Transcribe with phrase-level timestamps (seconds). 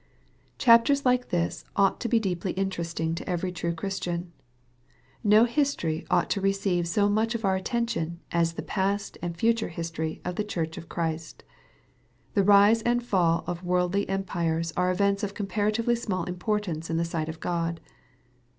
[0.57, 4.31] Chapters like this ought to be deeply interesting to every true Christian.
[5.23, 9.67] No history ought to receive so much of our attention as the past and future
[9.67, 11.43] history of the Church of Christ.
[12.33, 16.97] The rise and fall of worldly em pires are events of comparatively small importance in
[16.97, 17.79] the sight of God.